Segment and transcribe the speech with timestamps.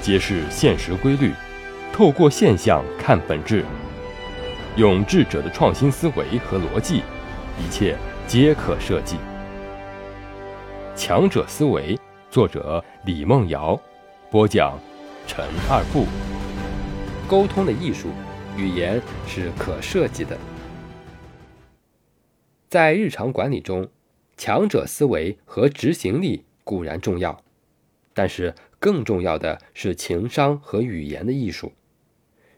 [0.00, 1.32] 揭示现实规律，
[1.92, 3.64] 透过现象看本质，
[4.76, 7.02] 用智者的创新思维和逻辑，
[7.58, 9.16] 一切皆可设计。
[10.94, 11.98] 强者思维，
[12.30, 13.78] 作者李梦瑶，
[14.30, 14.78] 播讲
[15.26, 16.06] 陈二步。
[17.28, 18.08] 沟通的艺术，
[18.56, 20.36] 语言是可设计的。
[22.68, 23.88] 在日常管理中，
[24.36, 27.40] 强者思维和执行力固然重要，
[28.18, 31.72] 但是更重要的是情商和语言的艺术。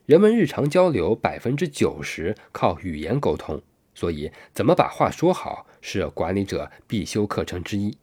[0.07, 3.61] 人们日常交流百分之九十靠语言沟通，
[3.93, 7.99] 所以怎么把话说好是管理者必修课程之一。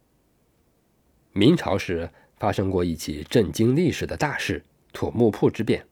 [1.32, 4.64] 明朝时发生过一起震惊历史的大事——
[4.94, 5.84] 土木堡之变。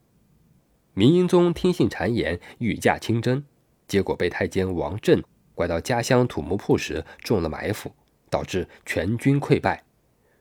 [0.94, 3.44] 明英宗听信谗言，御驾亲征，
[3.88, 5.20] 结果被太监王振。
[5.52, 7.90] 拐到家乡土木铺时中了埋伏，
[8.30, 9.82] 导致全军溃败。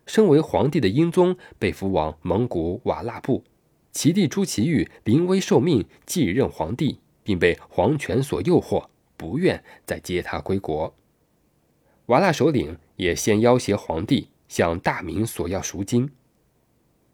[0.05, 3.44] 身为皇帝的英宗被俘往蒙古瓦剌部，
[3.92, 10.95] 其弟朱祁钰临危受命继任皇帝，并被皇权所诱惑，不愿再接他归国。
[12.08, 16.11] 瓦剌首领也先要挟皇帝向大明索要赎金，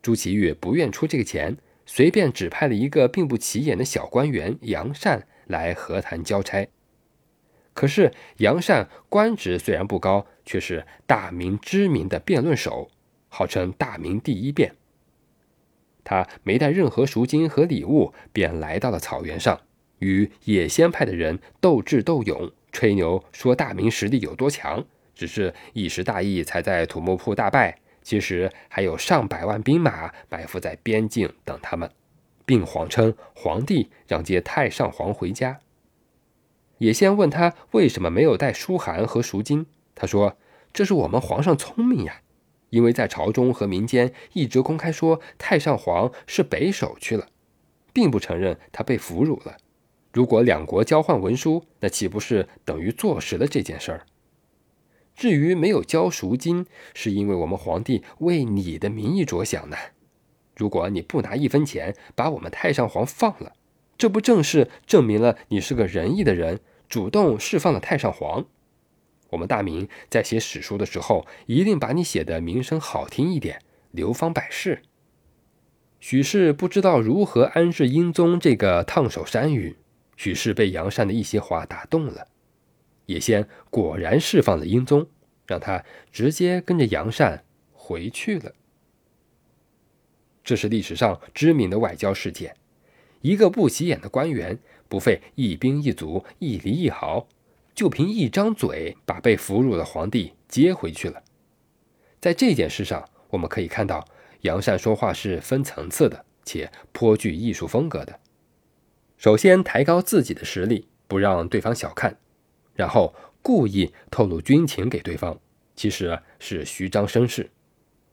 [0.01, 6.67] 朱祁钰不愿出这个钱，随便指派了一个并不起眼的小官员杨善来和谈交差。
[7.73, 12.89] 可是杨善官职虽然不高，却是大明知名的辩论手，
[13.29, 14.75] 号称大明第一辩。
[16.03, 19.61] 他没带任何赎金和礼物，便来到了草原上，
[19.99, 24.83] 与野仙派的人斗智斗勇，吹牛说大明实力有多强。
[25.13, 27.77] 只是一时大意，才在土木堡大败。
[28.01, 31.89] 其实还有上百万兵马埋伏在边境等他们，
[32.45, 35.59] 并谎称皇帝让接太上皇回家。
[36.81, 39.67] 也先问他为什么没有带书函和赎金。
[39.93, 40.35] 他说
[40.73, 42.21] ：“这是我们皇上聪明呀，
[42.71, 47.27] 因为在朝中和民间一直公开说太上皇是北守去了，
[47.93, 49.57] 并不承认他被俘虏了。
[50.11, 54.07] 如果两国交换文书，那岂不是等于坐实了这件事儿？
[55.15, 56.65] 至于没有交赎金，
[56.95, 59.77] 是因为我们皇帝为你的名义着想呢。
[60.55, 63.53] 如果你不拿一分钱，把我们太上皇放了，
[63.99, 66.59] 这不正是证明了你是个仁义的人？”
[66.91, 68.45] 主动释放了太上皇，
[69.29, 74.81] 我们大明在写史书的时候，一定把你写的名声好听一点，流芳百世。
[76.01, 79.77] 许氏不知道如何安置英宗这个烫手山芋，
[80.17, 82.27] 许氏被杨善的一些话打动了，
[83.05, 85.07] 也先果然释放了英宗，
[85.47, 88.51] 让他直接跟着杨善回去了。
[90.43, 92.57] 这是历史上知名的外交事件，
[93.21, 94.59] 一个不起眼的官员。
[94.91, 97.25] 不费一兵一卒一厘一毫，
[97.73, 101.23] 就凭一张嘴把被俘虏的皇帝接回去了。
[102.19, 104.05] 在这件事上，我们可以看到
[104.41, 108.19] 杨善说话是分层次的，且颇具艺术风格的。
[109.15, 112.17] 首先抬高自己的实力，不让对方小看，
[112.73, 115.39] 然后故意透露军情给对方，
[115.73, 117.49] 其实是虚张声势。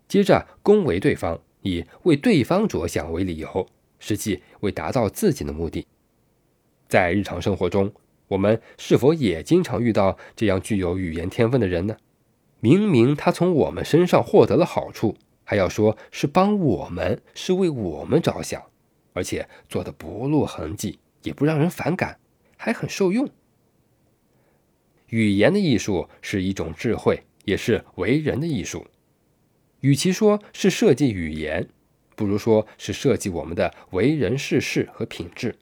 [0.07, 3.67] 接着恭维对方，以为对方着想为理由，
[3.99, 5.85] 实际为达到自己的目的。
[6.89, 7.93] 在日常生活中，
[8.29, 11.97] 我们是否也经常遇到这样具有语言天分的人呢？
[12.61, 18.63] 明明他从我们身上获得了好处，还要说是帮我们，是为我们着想，
[19.13, 22.19] 而且做的不露痕迹，也不让人反感，
[22.57, 23.29] 还很受用。
[25.09, 28.87] 语言的艺术是一种智慧，也是为人的艺术。
[29.81, 31.69] 与其说是设计语言，
[32.17, 35.55] 不如说是设计我们的为人世事和品质。